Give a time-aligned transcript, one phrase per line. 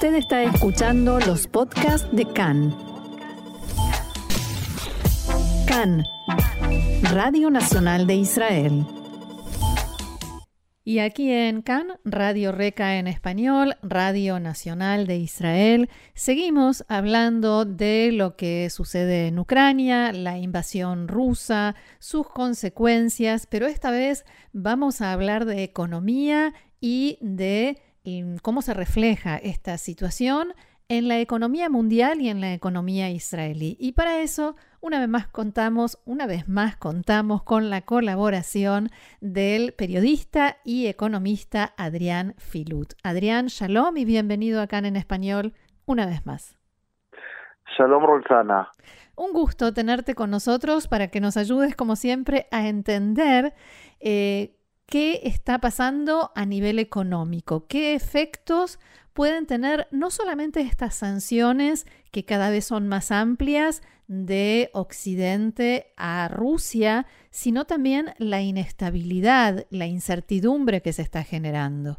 [0.00, 2.74] Usted está escuchando los podcasts de CAN.
[5.66, 6.04] CAN,
[7.12, 8.86] Radio Nacional de Israel.
[10.84, 18.10] Y aquí en CAN, Radio Reca en español, Radio Nacional de Israel, seguimos hablando de
[18.10, 24.24] lo que sucede en Ucrania, la invasión rusa, sus consecuencias, pero esta vez
[24.54, 27.76] vamos a hablar de economía y de
[28.42, 30.54] cómo se refleja esta situación
[30.90, 33.76] en la economía mundial y en la economía israelí.
[33.78, 39.72] Y para eso, una vez más contamos, una vez más contamos con la colaboración del
[39.72, 42.94] periodista y economista Adrián Filut.
[43.04, 45.54] Adrián, shalom y bienvenido acá en español
[45.86, 46.58] una vez más.
[47.78, 48.68] Shalom, Roxana.
[49.14, 53.54] Un gusto tenerte con nosotros para que nos ayudes, como siempre, a entender
[54.00, 54.56] eh,
[54.90, 58.78] qué está pasando a nivel económico, qué efectos
[59.14, 66.28] pueden tener no solamente estas sanciones que cada vez son más amplias de Occidente a
[66.28, 71.98] Rusia, sino también la inestabilidad, la incertidumbre que se está generando.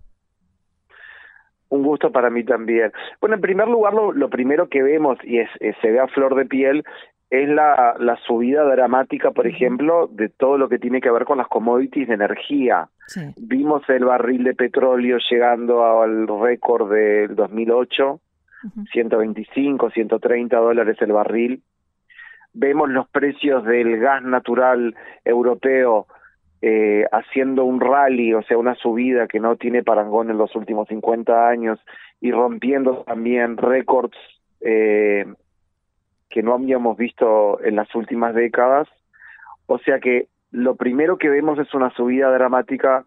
[1.70, 2.92] Un gusto para mí también.
[3.22, 5.50] Bueno, en primer lugar, lo, primero que vemos, y es,
[5.82, 6.84] se ve a flor de piel,
[7.32, 11.38] es la, la subida dramática, por ejemplo, de todo lo que tiene que ver con
[11.38, 12.90] las commodities de energía.
[13.38, 18.20] Vimos el barril de petróleo llegando al récord del 2008,
[18.92, 21.64] 125, 130 dólares el barril.
[22.54, 24.94] Vemos los precios del gas natural
[25.24, 26.08] europeo
[26.62, 30.90] eh, haciendo un rally, o sea, una subida que no tiene parangón en los últimos
[30.90, 31.80] 50 años
[32.20, 34.18] y rompiendo también récords
[34.60, 35.26] eh,
[36.32, 38.88] que no habíamos visto en las últimas décadas.
[39.68, 43.06] O sea que lo primero que vemos es una subida dramática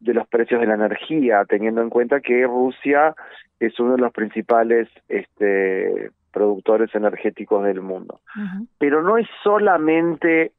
[0.00, 3.14] de los precios de la energía, teniendo en cuenta que Rusia
[3.58, 8.20] es uno de los principales este, productores energéticos del mundo.
[8.78, 10.52] Pero no es solamente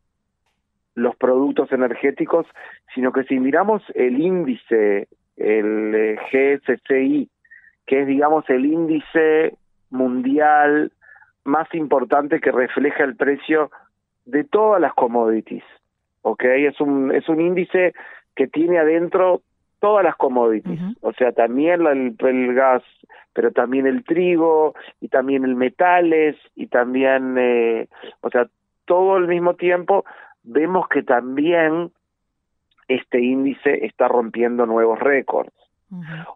[0.95, 2.47] los productos energéticos,
[2.95, 7.29] sino que si miramos el índice, el eh, GSCI,
[7.85, 9.57] que es, digamos, el índice
[9.89, 10.91] mundial
[11.45, 13.71] más importante que refleja el precio
[14.25, 15.63] de todas las commodities.
[16.21, 16.43] ¿Ok?
[16.43, 17.93] Es un, es un índice
[18.35, 19.41] que tiene adentro
[19.79, 22.81] todas las commodities, o sea, también el, gas,
[23.33, 27.87] pero también el trigo y también el metales y también, eh,
[28.21, 28.47] o sea,
[28.85, 30.03] todo al mismo tiempo
[30.43, 31.91] vemos que también
[32.87, 35.53] este índice está rompiendo nuevos récords.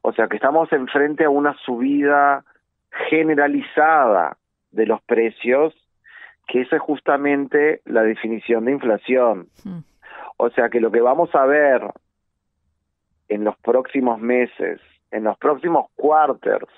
[0.04, 2.44] O sea que estamos enfrente a una subida
[3.10, 4.38] generalizada
[4.72, 5.74] de los precios,
[6.48, 9.48] que esa es justamente la definición de inflación.
[9.64, 9.80] Hmm.
[10.38, 11.82] O sea que lo que vamos a ver
[13.28, 14.80] en los próximos meses,
[15.12, 16.70] en los próximos quarters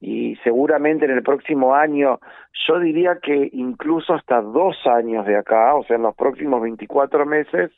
[0.00, 2.20] y seguramente en el próximo año,
[2.66, 7.24] yo diría que incluso hasta dos años de acá, o sea, en los próximos 24
[7.24, 7.70] meses,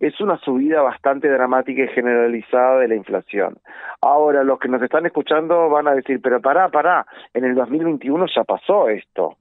[0.00, 3.58] es una subida bastante dramática y generalizada de la inflación.
[4.00, 8.26] Ahora, los que nos están escuchando van a decir, pero pará, pará, en el 2021
[8.34, 9.36] ya pasó esto.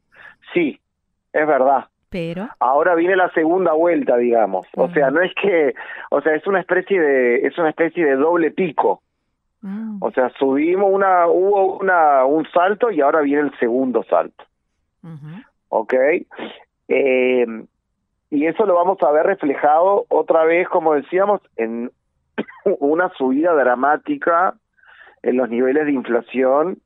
[0.54, 0.80] Sí,
[1.34, 1.86] es verdad.
[2.10, 4.66] Pero ahora viene la segunda vuelta, digamos.
[4.78, 5.74] O sea, no es que,
[6.10, 9.02] o sea, es una especie de es una especie de doble pico.
[9.62, 9.98] Mm.
[10.02, 14.46] O sea, subimos una hubo una un salto y ahora viene el segundo salto.
[15.70, 15.94] ¿Ok?
[16.88, 17.46] Eh,
[18.30, 21.92] y eso lo vamos a ver reflejado otra vez, como decíamos, en
[22.80, 24.56] una subida dramática
[25.24, 26.78] en los niveles de inflación,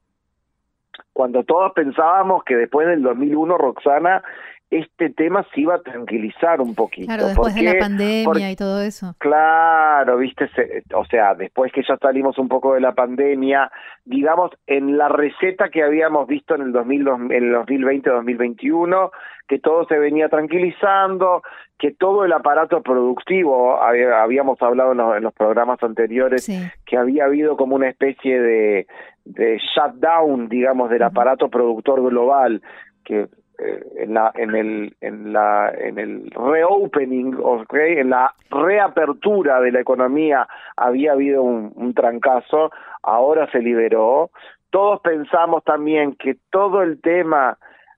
[1.14, 4.24] cuando todos pensábamos que después del 2001, Roxana,
[4.72, 7.08] este tema se iba a tranquilizar un poquito.
[7.08, 9.14] Claro, después de la pandemia y todo eso.
[9.18, 10.50] Claro, viste,
[10.96, 13.70] o sea, después que ya salimos un poco de la pandemia,
[14.06, 19.12] digamos, en la receta que habíamos visto en el, 2000, en el 2020-2021,
[19.46, 21.42] que todo se venía tranquilizando,
[21.78, 26.50] que todo el aparato productivo, habíamos hablado en los, programas anteriores,
[26.86, 28.88] que había habido como una especie de,
[29.26, 32.62] de shutdown, digamos, del aparato productor global,
[33.04, 39.72] que en la en el en la en el reopening okay, en la reapertura de
[39.72, 42.72] la economía había habido un, un trancazo
[43.04, 44.32] ahora se liberó
[44.72, 47.58] todos pensamos también que todo el tema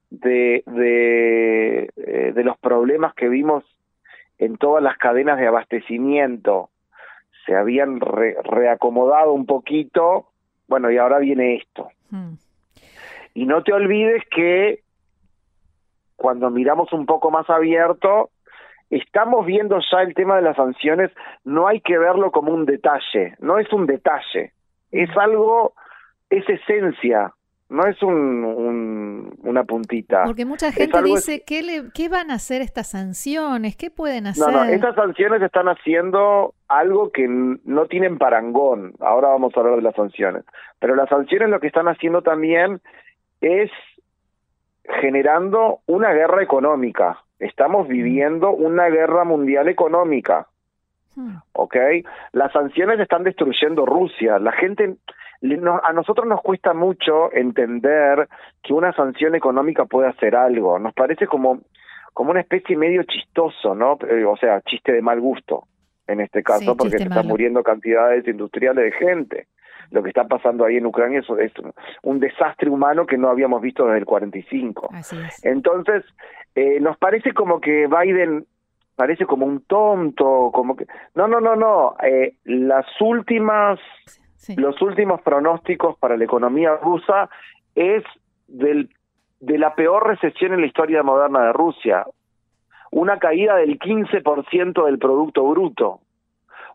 [0.10, 3.64] de de, eh, de los problemas que vimos
[4.40, 6.70] en todas las cadenas de abastecimiento
[7.46, 10.28] se habían reacomodado un poquito
[10.68, 12.34] bueno y ahora viene esto hmm.
[13.34, 14.84] y no te olvides que
[16.16, 18.30] cuando miramos un poco más abierto,
[18.90, 21.12] estamos viendo ya el tema de las sanciones,
[21.44, 24.54] no hay que verlo como un detalle, no es un detalle,
[24.92, 25.74] es algo
[26.30, 27.34] es esencia,
[27.70, 30.24] no es un, una puntita.
[30.26, 33.76] Porque mucha gente dice, ¿qué, le, ¿qué van a hacer estas sanciones?
[33.76, 34.46] ¿Qué pueden hacer?
[34.46, 38.94] No, no, estas sanciones están haciendo algo que no tienen parangón.
[39.00, 40.44] Ahora vamos a hablar de las sanciones.
[40.80, 42.82] Pero las sanciones lo que están haciendo también
[43.42, 43.72] es
[44.86, 47.20] generando una guerra económica.
[47.40, 50.48] Estamos viviendo una guerra mundial económica.
[51.16, 51.36] Hmm.
[51.54, 51.76] ¿Ok?
[52.32, 54.40] Las sanciones están destruyendo Rusia.
[54.40, 54.96] La gente,
[55.84, 58.28] a nosotros nos cuesta mucho entender
[58.62, 60.80] que una sanción económica puede hacer algo.
[60.80, 61.62] Nos parece como,
[62.14, 63.98] como una especie medio chistoso, ¿no?
[64.10, 65.66] Eh, o sea, chiste de mal gusto
[66.06, 69.48] en este caso, porque se están muriendo cantidades industriales de gente
[69.92, 71.52] lo que está pasando ahí en Ucrania es, es
[72.02, 74.90] un desastre humano que no habíamos visto desde el 45.
[74.94, 75.46] Así es.
[75.46, 76.04] Entonces,
[76.56, 78.46] eh, nos parece como que Biden
[78.96, 80.86] parece como un tonto, como que...
[81.16, 81.96] No, no, no, no.
[82.04, 83.80] Eh, las últimas,
[84.56, 87.30] los últimos pronósticos para la economía rusa
[87.76, 88.04] es
[88.48, 88.90] del,
[89.40, 92.06] de la peor recesión en la historia moderna de Rusia.
[92.92, 96.00] Una caída del 15% del Producto Bruto.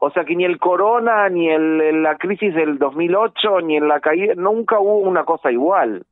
[0.01, 4.01] O sea que ni el corona, ni el, la crisis del 2008, ni en la
[4.01, 6.05] caída, nunca hubo una cosa igual.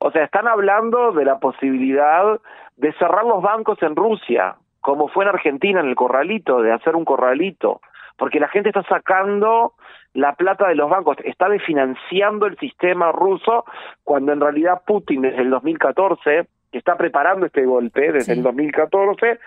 [0.00, 2.38] O sea, están hablando de la posibilidad
[2.76, 6.96] de cerrar los bancos en Rusia, como fue en Argentina en el corralito, de hacer
[6.96, 7.80] un corralito,
[8.18, 9.72] porque la gente está sacando
[10.12, 13.64] la plata de los bancos, está desfinanciando el sistema ruso,
[14.02, 19.38] cuando en realidad Putin desde el 2014, que está preparando este golpe desde el 2014,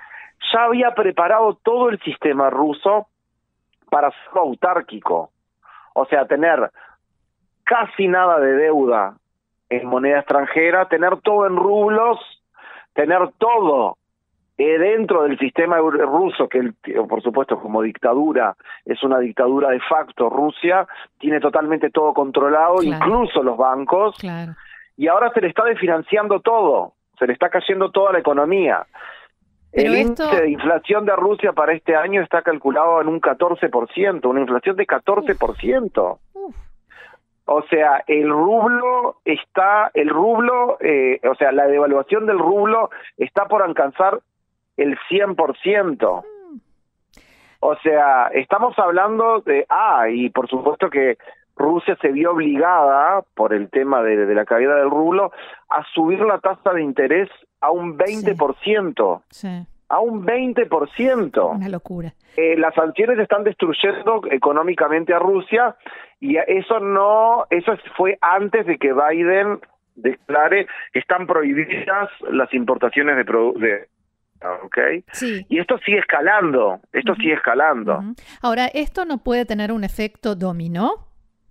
[0.52, 3.08] ya había preparado todo el sistema ruso
[3.90, 5.32] para ser autárquico,
[5.94, 6.72] o sea, tener
[7.64, 9.16] casi nada de deuda
[9.70, 12.20] en moneda extranjera, tener todo en rublos,
[12.94, 13.98] tener todo
[14.58, 16.74] eh, dentro del sistema ruso, que
[17.08, 18.56] por supuesto como dictadura
[18.86, 20.88] es una dictadura de facto, Rusia
[21.20, 24.16] tiene totalmente todo controlado, incluso los bancos,
[24.96, 28.86] y ahora se le está desfinanciando todo, se le está cayendo toda la economía
[29.78, 34.42] el índice de inflación de Rusia para este año está calculado en un 14%, una
[34.42, 36.18] inflación de 14%.
[37.50, 43.46] O sea, el rublo está, el rublo, eh, o sea, la devaluación del rublo está
[43.46, 44.20] por alcanzar
[44.76, 46.24] el 100%.
[47.60, 51.18] O sea, estamos hablando de, ah, y por supuesto que
[51.58, 55.32] Rusia se vio obligada, por el tema de, la caída del rublo,
[55.70, 57.30] a subir la tasa de interés
[57.62, 59.22] a un 20%.
[59.30, 59.66] Sí.
[59.90, 61.56] A un 20%.
[61.56, 62.14] Una locura.
[62.36, 65.76] Eh, las sanciones están destruyendo económicamente a Rusia
[66.20, 69.60] y eso no, eso fue antes de que Biden
[69.96, 73.88] declare que están prohibidas las importaciones de, de
[74.64, 74.78] ¿ok?
[75.14, 75.46] Sí.
[75.50, 78.04] Y esto sigue escalando, esto sigue escalando.
[78.42, 81.07] Ahora, ¿esto no puede tener un efecto dominó?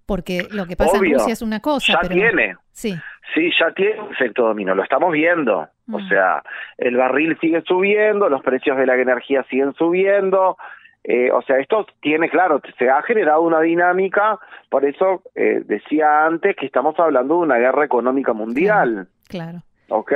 [0.06, 1.98] Porque lo que pasa en Rusia es una cosa.
[2.00, 2.56] Ya tiene.
[2.70, 2.96] Sí.
[3.34, 5.68] Sí, ya tiene efecto dominó, lo estamos viendo.
[5.90, 6.08] O mm.
[6.08, 6.42] sea,
[6.78, 10.56] el barril sigue subiendo, los precios de la energía siguen subiendo.
[11.02, 14.38] Eh, o sea, esto tiene, claro, se ha generado una dinámica,
[14.68, 19.08] por eso eh, decía antes que estamos hablando de una guerra económica mundial.
[19.28, 19.62] Claro.
[19.88, 20.12] ¿Ok?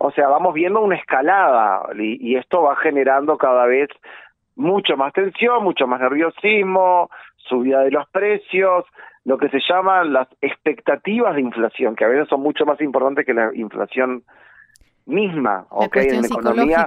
[0.00, 3.88] O sea, vamos viendo una escalada y, y esto va generando cada vez
[4.54, 8.84] mucho más tensión, mucho más nerviosismo, subida de los precios,
[9.24, 13.26] lo que se llama las expectativas de inflación, que a veces son mucho más importantes
[13.26, 14.22] que la inflación
[15.06, 15.96] misma, ¿ok?
[15.96, 16.86] En economía,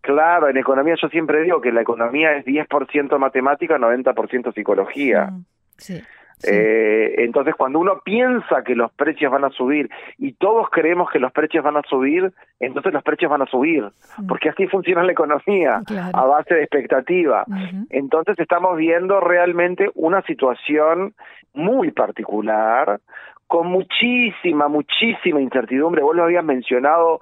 [0.00, 5.26] claro, en economía yo siempre digo que la economía es 10% matemática, 90% psicología.
[5.26, 5.44] Mm,
[5.78, 6.02] sí.
[6.42, 9.88] Eh, entonces, cuando uno piensa que los precios van a subir
[10.18, 13.84] y todos creemos que los precios van a subir, entonces los precios van a subir,
[14.18, 14.26] mm.
[14.26, 17.44] porque así funciona la economía, a base de expectativa.
[17.90, 21.14] Entonces, estamos viendo realmente una situación
[21.52, 23.00] muy particular,
[23.46, 26.02] con muchísima, muchísima incertidumbre.
[26.02, 27.20] Vos lo habías mencionado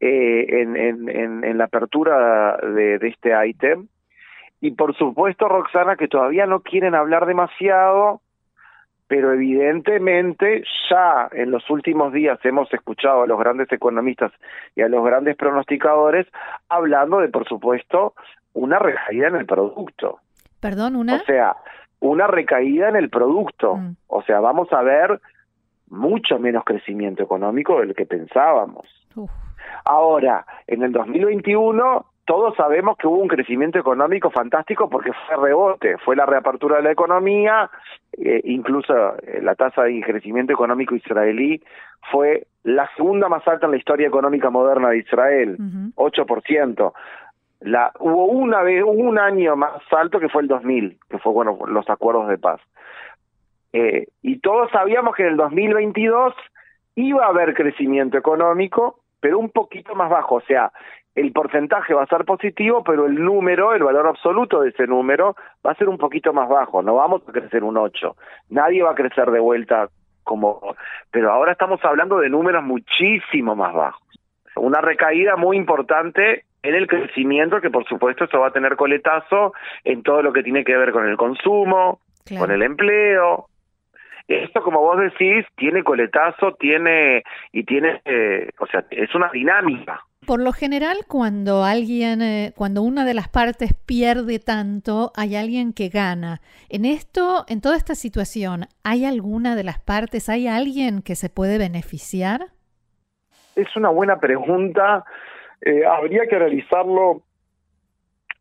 [0.00, 3.88] eh, en, en, en, la apertura de, de este ítem.
[4.60, 8.22] Y por supuesto, Roxana, que todavía no quieren hablar demasiado
[9.06, 14.32] pero evidentemente ya en los últimos días hemos escuchado a los grandes economistas
[14.74, 16.26] y a los grandes pronosticadores
[16.68, 18.14] hablando de, por supuesto,
[18.54, 20.20] una recaída en el producto.
[20.60, 21.16] Perdón, una.
[21.16, 21.56] O sea,
[22.00, 23.76] una recaída en el producto.
[23.76, 23.96] Mm.
[24.06, 25.20] O sea, vamos a ver
[25.88, 28.86] mucho menos crecimiento económico del que pensábamos.
[29.84, 35.98] Ahora, en el 2021 todos sabemos que hubo un crecimiento económico fantástico porque fue rebote,
[35.98, 37.70] fue la reapertura de la economía,
[38.18, 38.92] eh, incluso
[39.22, 41.62] eh, la tasa de crecimiento económico israelí
[42.10, 45.56] fue la segunda más alta en la historia económica moderna de Israel,
[45.96, 46.92] 8%.
[47.60, 51.58] La, hubo una vez, un año más alto que fue el 2000, que fue bueno
[51.66, 52.60] los acuerdos de paz.
[53.72, 56.34] Eh, y todos sabíamos que en el 2022
[56.94, 60.72] iba a haber crecimiento económico, pero un poquito más bajo, o sea,
[61.14, 65.36] el porcentaje va a ser positivo, pero el número, el valor absoluto de ese número
[65.64, 68.16] va a ser un poquito más bajo, no vamos a crecer un 8,
[68.50, 69.88] nadie va a crecer de vuelta
[70.24, 70.74] como,
[71.10, 74.02] pero ahora estamos hablando de números muchísimo más bajos.
[74.56, 79.52] Una recaída muy importante en el crecimiento, que por supuesto eso va a tener coletazo
[79.84, 82.00] en todo lo que tiene que ver con el consumo,
[82.38, 83.46] con el empleo.
[84.26, 90.00] Esto, como vos decís, tiene coletazo, tiene y tiene, eh, o sea, es una dinámica.
[90.26, 95.72] Por lo general, cuando alguien, eh, cuando una de las partes pierde tanto, hay alguien
[95.72, 96.40] que gana.
[96.68, 101.28] En esto, en toda esta situación, ¿hay alguna de las partes, hay alguien que se
[101.28, 102.46] puede beneficiar?
[103.56, 105.04] Es una buena pregunta.
[105.60, 107.22] Eh, habría que realizarlo,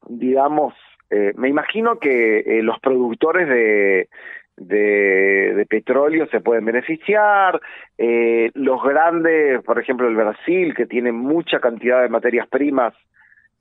[0.08, 0.74] digamos,
[1.10, 4.10] eh, me imagino que los productores de,
[4.57, 7.60] de, petróleo se pueden beneficiar,
[7.98, 12.93] eh, los grandes, por ejemplo el Brasil, que tiene mucha cantidad de materias primas,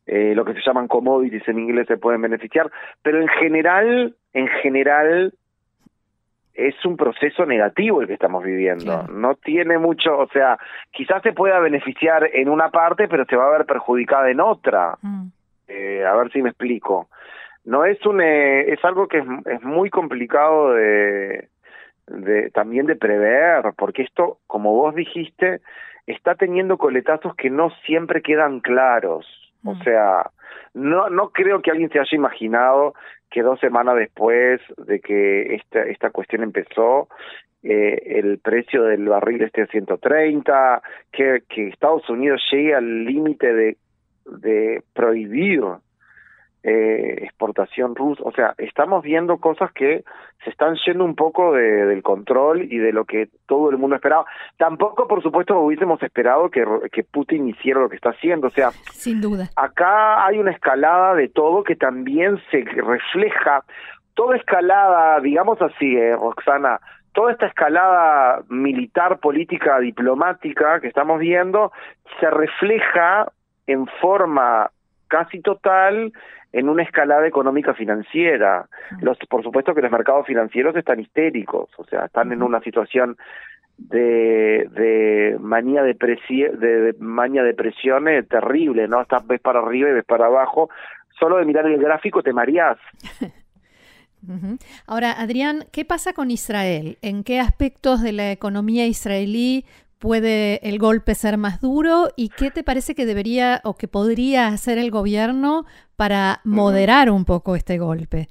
[0.06, 2.70] eh, lo que se llaman commodities en inglés, se pueden beneficiar,
[3.02, 5.32] pero en general, en general,
[6.54, 9.04] es un proceso negativo el que estamos viviendo.
[9.04, 10.58] No tiene mucho, o sea,
[10.90, 14.98] quizás se pueda beneficiar en una parte, pero se va a ver perjudicada en otra.
[15.00, 15.28] Mm.
[15.68, 17.08] Eh, a ver si me explico
[17.64, 21.48] no es un eh, es algo que es, es muy complicado de,
[22.06, 25.60] de también de prever porque esto como vos dijiste
[26.06, 29.26] está teniendo coletazos que no siempre quedan claros
[29.64, 29.82] o mm.
[29.82, 30.30] sea
[30.74, 32.94] no no creo que alguien se haya imaginado
[33.30, 37.08] que dos semanas después de que esta esta cuestión empezó
[37.62, 43.54] eh, el precio del barril esté a 130 que que Estados Unidos llegue al límite
[43.54, 43.76] de
[44.26, 45.62] de prohibir
[46.64, 50.04] eh, exportación rusa, o sea, estamos viendo cosas que
[50.44, 53.96] se están yendo un poco de, del control y de lo que todo el mundo
[53.96, 54.24] esperaba.
[54.58, 58.70] Tampoco, por supuesto, hubiésemos esperado que, que Putin hiciera lo que está haciendo, o sea,
[58.70, 59.48] sin duda.
[59.56, 63.64] Acá hay una escalada de todo que también se refleja,
[64.14, 66.80] toda escalada, digamos así, eh, Roxana,
[67.12, 71.72] toda esta escalada militar, política, diplomática que estamos viendo
[72.20, 73.26] se refleja
[73.66, 74.70] en forma
[75.12, 76.10] casi total
[76.54, 78.66] en una escalada económica financiera.
[79.02, 83.18] Los, por supuesto que los mercados financieros están histéricos, o sea, están en una situación
[83.76, 89.02] de, de manía de, de, manía de presión terrible, ¿no?
[89.02, 90.70] Estás ves para arriba y ves para abajo.
[91.20, 92.78] Solo de mirar el gráfico te mareás.
[94.86, 96.96] Ahora, Adrián, ¿qué pasa con Israel?
[97.02, 99.66] ¿En qué aspectos de la economía israelí
[100.02, 104.48] puede el golpe ser más duro y qué te parece que debería o que podría
[104.48, 108.26] hacer el gobierno para moderar un poco este golpe?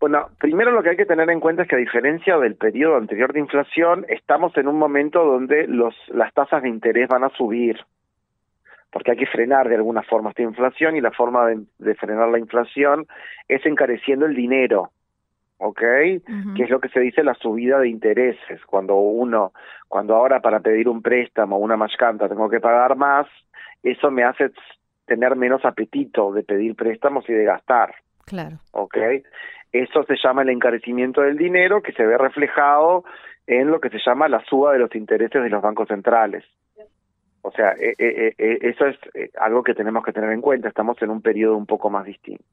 [0.00, 2.96] Bueno, primero lo que hay que tener en cuenta es que a diferencia del periodo
[2.96, 7.30] anterior de inflación, estamos en un momento donde los, las tasas de interés van a
[7.30, 7.78] subir,
[8.90, 12.38] porque hay que frenar de alguna forma esta inflación y la forma de frenar la
[12.38, 13.06] inflación
[13.48, 14.92] es encareciendo el dinero.
[15.58, 15.80] ¿Ok?
[15.80, 18.64] Que es lo que se dice la subida de intereses.
[18.66, 19.52] Cuando uno,
[19.88, 23.26] cuando ahora para pedir un préstamo o una mashkanta tengo que pagar más,
[23.82, 24.50] eso me hace
[25.06, 27.94] tener menos apetito de pedir préstamos y de gastar.
[28.24, 28.58] Claro.
[28.72, 28.96] ¿Ok?
[29.72, 33.04] Eso se llama el encarecimiento del dinero que se ve reflejado
[33.46, 36.44] en lo que se llama la suba de los intereses de los bancos centrales.
[37.42, 38.98] O sea, eh, eh, eh, eso es
[39.40, 40.68] algo que tenemos que tener en cuenta.
[40.68, 42.44] Estamos en un periodo un poco más distinto.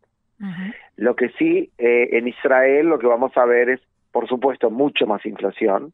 [0.97, 5.07] Lo que sí, eh, en Israel lo que vamos a ver es, por supuesto, mucho
[5.07, 5.93] más inflación.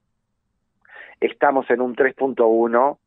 [1.19, 2.98] Estamos en un 3.1.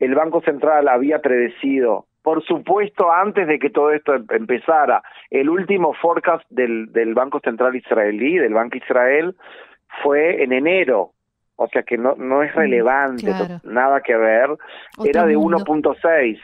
[0.00, 5.48] El Banco Central había predecido, por supuesto, antes de que todo esto em-, empezara, el
[5.48, 9.36] último forecast del, del Banco Central israelí, del Banco Israel,
[10.02, 11.12] fue en enero.
[11.56, 13.32] O sea que no, no es mm, relevante,
[13.64, 14.50] nada que ver.
[15.04, 16.38] Era de 1.6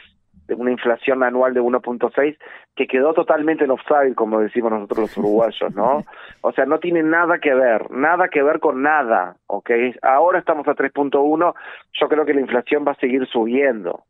[0.55, 2.37] una inflación anual de 1.6
[2.75, 6.05] que quedó totalmente en offside, como decimos nosotros los uruguayos, ¿no?
[6.43, 9.71] O sea, no tiene nada que ver, nada que ver con nada, ¿ok?
[10.03, 11.55] Ahora estamos a 3.1,
[11.93, 14.05] yo creo que la inflación va a seguir subiendo.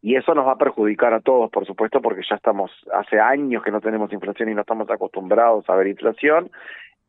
[0.00, 3.62] Y eso nos va a perjudicar a todos, por supuesto, porque ya estamos, hace años
[3.64, 6.50] que no tenemos inflación y no estamos acostumbrados a ver inflación.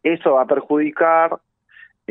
[0.01, 1.37] Eso va a perjudicar,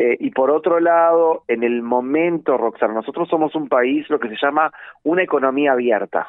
[0.00, 4.28] eh, y por otro lado, en el momento, Roxana, nosotros somos un país, lo que
[4.28, 4.70] se llama
[5.02, 6.28] una economía abierta,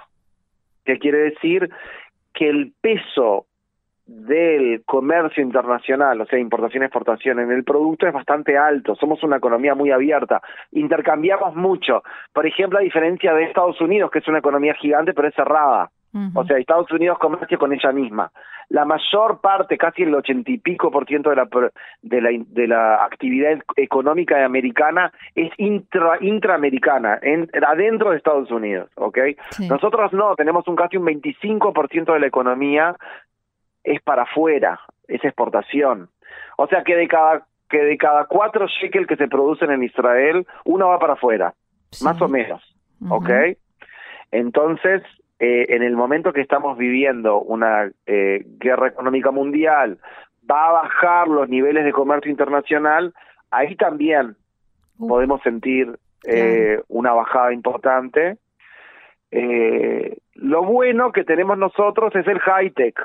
[0.84, 1.70] que quiere decir
[2.34, 3.46] que el peso
[4.08, 8.96] del comercio internacional, o sea, importación y exportación en el producto es bastante alto.
[8.96, 10.42] Somos una economía muy abierta.
[10.72, 12.02] Intercambiamos mucho.
[12.34, 15.92] Por ejemplo, a diferencia de Estados Unidos, que es una economía gigante, pero es cerrada.
[16.34, 18.32] O sea, Estados Unidos comercia con ella misma.
[18.70, 21.48] La mayor parte, casi el ochenta y pico por ciento de la,
[22.02, 28.90] de la, de la actividad económica americana es intra, intraamericana, en, adentro de Estados Unidos,
[28.96, 29.18] ¿ok?
[29.70, 32.96] Nosotros no, tenemos un casi un 25 por ciento de la economía
[33.84, 36.10] es para afuera, es exportación.
[36.58, 40.46] O sea que de cada que de cada cuatro shekels que se producen en Israel,
[40.66, 41.54] uno va para afuera,
[42.02, 42.64] más o menos,
[43.08, 43.30] ¿ok?
[44.32, 45.04] Entonces,
[45.40, 49.98] eh, en el momento que estamos viviendo una eh, guerra económica mundial,
[50.50, 53.14] va a bajar los niveles de comercio internacional,
[53.50, 54.36] ahí también
[54.98, 58.38] podemos sentir eh, una bajada importante.
[59.32, 63.00] lo bueno que tenemos nosotros es el high-tech.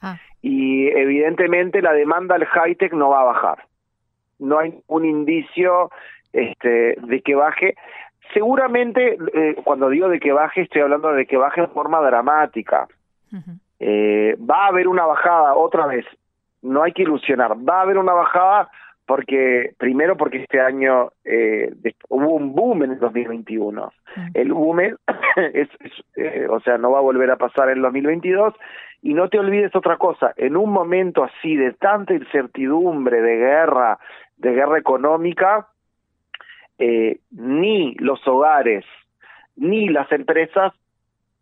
[0.00, 0.18] Ah.
[0.42, 3.64] Y evidentemente la demanda al high-tech no va a bajar.
[4.40, 5.90] No hay un indicio
[6.32, 7.74] este, de que baje.
[8.32, 12.86] Seguramente, eh, cuando digo de que baje, estoy hablando de que baje en forma dramática.
[13.80, 16.04] Eh, va a haber una bajada otra vez.
[16.62, 17.56] No hay que ilusionar.
[17.56, 18.70] Va a haber una bajada
[19.06, 21.72] porque primero porque este año eh,
[22.08, 23.92] hubo un boom en el 2021.
[24.34, 24.94] El boom es,
[26.50, 28.54] o sea, no va a volver a pasar en el 2022.
[29.00, 33.98] Y no te olvides otra cosa, en un momento así de tanta incertidumbre, de guerra,
[34.38, 35.67] de guerra económica,
[36.78, 38.84] eh, ni los hogares
[39.56, 40.72] ni las empresas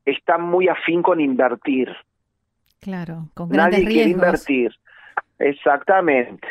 [0.04, 1.94] están muy afín con invertir.
[2.80, 4.72] Claro, con grandes Nadie quiere invertir.
[5.38, 6.48] Exactamente.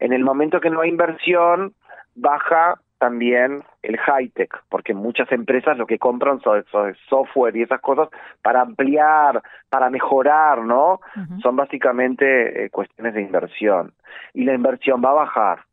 [0.00, 1.74] En el momento que no hay inversión,
[2.14, 6.64] baja también el high-tech, porque muchas empresas lo que compran son,
[7.08, 8.08] software y esas cosas
[8.42, 11.00] para ampliar, para mejorar, ¿no?
[11.42, 13.92] Son básicamente eh, cuestiones de inversión.
[14.32, 15.64] Y la inversión va a bajar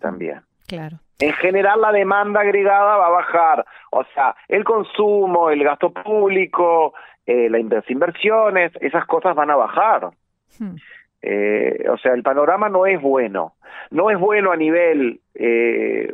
[0.00, 0.40] también.
[0.66, 3.64] Claro en general la demanda agregada va a bajar.
[3.92, 10.10] O sea, el consumo, el gasto público, eh, las inversiones, esas cosas van a bajar.
[10.58, 10.74] Hmm.
[11.22, 13.54] Eh, o sea, el panorama no es bueno.
[13.92, 16.12] No es bueno a nivel, eh,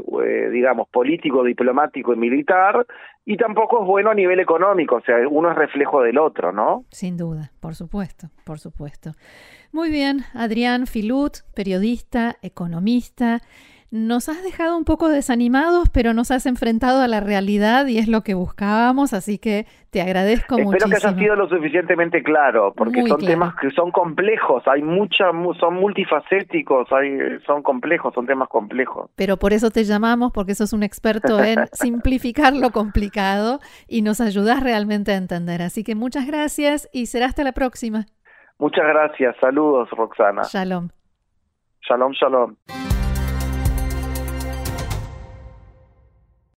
[0.52, 2.86] digamos, político, diplomático y militar,
[3.24, 4.96] y tampoco es bueno a nivel económico.
[4.96, 6.84] O sea, uno es reflejo del otro, ¿no?
[6.90, 9.12] Sin duda, por supuesto, por supuesto.
[9.72, 13.40] Muy bien, Adrián Filut, periodista, economista.
[13.90, 18.06] Nos has dejado un poco desanimados, pero nos has enfrentado a la realidad y es
[18.06, 20.92] lo que buscábamos, así que te agradezco muchísimo.
[20.94, 25.30] Espero que haya sido lo suficientemente claro, porque son temas que son complejos, hay mucha,
[25.58, 29.10] son multifacéticos, hay, son complejos, son temas complejos.
[29.16, 34.20] Pero por eso te llamamos, porque sos un experto en simplificar lo complicado y nos
[34.20, 35.62] ayudas realmente a entender.
[35.62, 38.04] Así que muchas gracias y será hasta la próxima.
[38.58, 40.42] Muchas gracias, saludos Roxana.
[40.42, 40.90] Shalom.
[41.80, 42.56] Shalom, shalom.